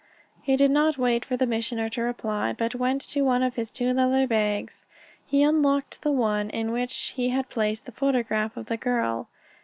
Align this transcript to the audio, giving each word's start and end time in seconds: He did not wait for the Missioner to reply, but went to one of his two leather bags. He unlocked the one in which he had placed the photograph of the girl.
He 0.41 0.55
did 0.57 0.71
not 0.71 0.97
wait 0.97 1.23
for 1.23 1.37
the 1.37 1.45
Missioner 1.45 1.87
to 1.89 2.01
reply, 2.01 2.53
but 2.57 2.73
went 2.73 3.01
to 3.03 3.21
one 3.21 3.43
of 3.43 3.53
his 3.53 3.69
two 3.69 3.93
leather 3.93 4.25
bags. 4.25 4.87
He 5.27 5.43
unlocked 5.43 6.01
the 6.01 6.11
one 6.11 6.49
in 6.49 6.71
which 6.71 7.13
he 7.15 7.29
had 7.29 7.49
placed 7.49 7.85
the 7.85 7.91
photograph 7.91 8.57
of 8.57 8.65
the 8.65 8.77
girl. 8.77 9.29